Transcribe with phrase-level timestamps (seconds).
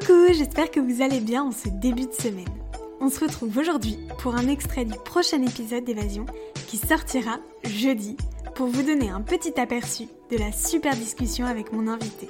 [0.00, 2.48] Coucou, j'espère que vous allez bien en ce début de semaine.
[3.00, 6.26] On se retrouve aujourd'hui pour un extrait du prochain épisode d'Évasion
[6.66, 8.16] qui sortira jeudi
[8.54, 12.28] pour vous donner un petit aperçu de la super discussion avec mon invité.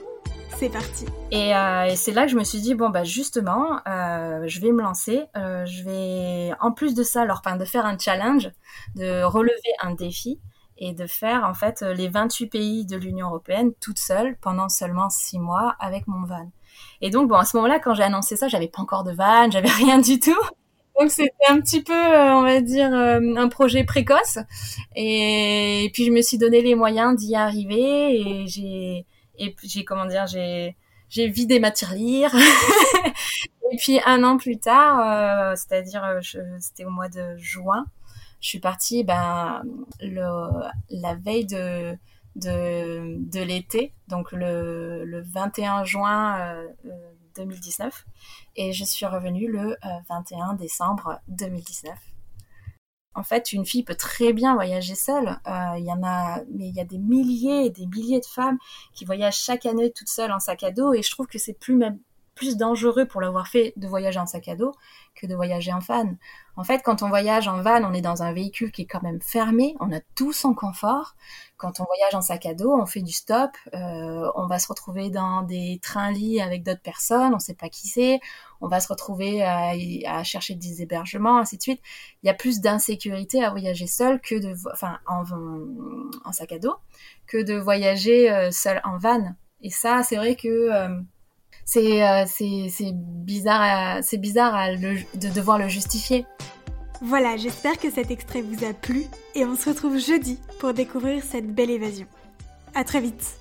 [0.57, 1.05] C'est parti.
[1.33, 4.73] Euh, et, c'est là que je me suis dit bon bah justement, euh, je vais
[4.73, 5.25] me lancer.
[5.37, 8.51] Euh, je vais en plus de ça, leur de faire un challenge,
[8.95, 10.41] de relever un défi
[10.79, 15.11] et de faire en fait les 28 pays de l'Union européenne toute seule pendant seulement
[15.11, 16.51] 6 mois avec mon van.
[17.01, 19.51] Et donc bon à ce moment-là quand j'ai annoncé ça, j'avais pas encore de van,
[19.51, 20.41] j'avais rien du tout.
[20.99, 24.39] Donc c'était un petit peu, on va dire, un projet précoce.
[24.97, 29.07] Et, puis je me suis donné les moyens d'y arriver et j'ai
[29.39, 30.77] et j'ai comment dire j'ai
[31.09, 32.35] j'ai vidé ma tirelire
[33.73, 36.21] et puis un an plus tard euh, c'est-à-dire euh,
[36.59, 37.87] c'était au mois de juin
[38.41, 39.63] je suis partie ben
[40.01, 41.99] la veille de
[43.43, 46.69] l'été donc le, le 21 juin euh,
[47.37, 48.11] 2019 euh,
[48.57, 49.77] et je suis revenue le
[50.09, 51.99] 21 décembre 2019
[53.19, 55.41] en fait, une fille peut très bien voyager seule.
[55.47, 58.27] Euh, il y en a, mais il y a des milliers et des milliers de
[58.27, 58.59] femmes
[58.95, 61.59] qui voyagent chaque année toutes seules en sac à dos, et je trouve que c'est
[61.59, 61.99] plus même
[62.39, 64.73] plus dangereux pour l'avoir fait de voyager en sac à dos
[65.17, 66.15] que de voyager en van.
[66.57, 69.03] En fait, quand on voyage en van, on est dans un véhicule qui est quand
[69.03, 71.17] même fermé, on a tout son confort.
[71.57, 74.69] Quand on voyage en sac à dos, on fait du stop, euh, on va se
[74.69, 78.21] retrouver dans des trains-lits avec d'autres personnes, on sait pas qui c'est,
[78.61, 81.81] on va se retrouver à, chercher des hébergements, ainsi de suite.
[82.23, 85.25] Il y a plus d'insécurité à voyager seul que de, enfin, en,
[86.25, 86.77] en, sac à dos,
[87.27, 89.35] que de voyager euh, seul en van.
[89.61, 91.01] Et ça, c'est vrai que euh,
[91.77, 94.01] euh, c'est bizarre,
[94.81, 96.27] de devoir le justifier.
[97.01, 101.23] Voilà, j'espère que cet extrait vous a plu et on se retrouve jeudi pour découvrir
[101.23, 102.07] cette belle évasion.
[102.75, 103.39] À très vite